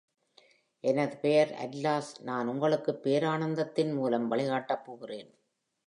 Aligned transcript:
எனது 0.83 1.17
பெயர் 1.17 1.49
Atlas 1.65 2.03
நான் 2.21 2.47
உங்களுக்குப் 2.47 2.99
பேரானந்தத்தின் 3.03 3.93
மூலம் 3.93 4.31
வழிகாட்டப்போகிறேன். 4.31 5.31